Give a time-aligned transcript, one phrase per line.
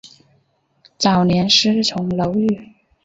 [0.97, 2.69] 早年师从楼郁。